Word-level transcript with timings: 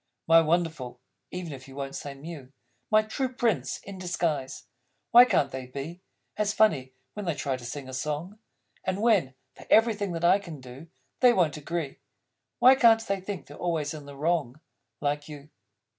My 0.25 0.41
Wonderful 0.41 0.99
(even 1.29 1.53
if 1.53 1.67
you 1.67 1.75
Won't 1.75 1.93
say 1.95 2.15
Mew), 2.15 2.51
My 2.89 3.03
True 3.03 3.29
Prince 3.31 3.77
in 3.83 3.99
Disguise! 3.99 4.65
Why 5.11 5.25
can't 5.25 5.51
they 5.51 5.67
be 5.67 6.01
As 6.37 6.55
funny, 6.55 6.93
when 7.13 7.25
they 7.27 7.35
try 7.35 7.55
to 7.55 7.63
sing 7.63 7.87
a 7.87 7.93
song? 7.93 8.39
And 8.83 8.99
when, 9.03 9.35
for 9.55 9.67
everything 9.69 10.13
that 10.13 10.25
I 10.25 10.39
can 10.39 10.59
do, 10.59 10.87
They 11.19 11.33
Won't 11.33 11.55
Agree, 11.57 11.99
Why 12.57 12.73
can't 12.73 13.05
they 13.05 13.21
think 13.21 13.45
they're 13.45 13.57
always 13.57 13.93
in 13.93 14.07
the 14.07 14.17
wrong? 14.17 14.59
Like 15.01 15.29
You! 15.29 15.51